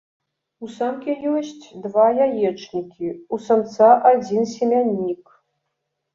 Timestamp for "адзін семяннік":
4.15-5.23